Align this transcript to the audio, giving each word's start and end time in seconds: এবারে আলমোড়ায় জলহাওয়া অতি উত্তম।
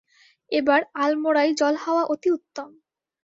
এবারে 0.51 0.85
আলমোড়ায় 0.95 1.51
জলহাওয়া 1.53 2.03
অতি 2.03 2.29
উত্তম। 2.31 2.69